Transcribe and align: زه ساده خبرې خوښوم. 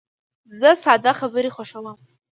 زه 0.59 0.69
ساده 0.83 1.11
خبرې 1.19 1.49
خوښوم. 1.55 1.97